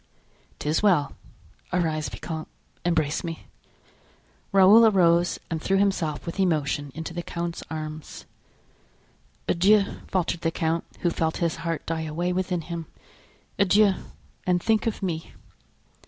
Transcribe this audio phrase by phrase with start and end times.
[0.57, 1.13] "'Tis well;
[1.71, 2.47] arise, vicomte,
[2.83, 3.45] embrace me."
[4.51, 8.25] Raoul arose and threw himself with emotion into the count's arms.
[9.47, 12.87] "Adieu," faltered the count, who felt his heart die away within him;
[13.59, 13.93] "adieu,
[14.47, 15.33] and think of me."